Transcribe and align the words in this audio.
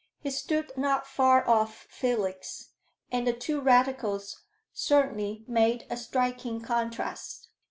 He 0.19 0.31
stood 0.31 0.75
not 0.75 1.05
far 1.05 1.47
off 1.47 1.85
Felix; 1.91 2.69
and 3.11 3.27
the 3.27 3.33
two 3.33 3.61
Radicals 3.61 4.41
certainly 4.73 5.45
made 5.47 5.85
a 5.91 5.95
striking 5.95 6.59
contrast. 6.59 7.49